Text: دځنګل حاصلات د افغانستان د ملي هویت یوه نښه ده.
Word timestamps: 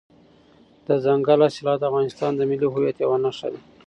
دځنګل 0.87 1.39
حاصلات 1.45 1.77
د 1.79 1.83
افغانستان 1.89 2.31
د 2.35 2.41
ملي 2.49 2.67
هویت 2.73 2.97
یوه 3.05 3.17
نښه 3.23 3.47
ده. 3.53 3.59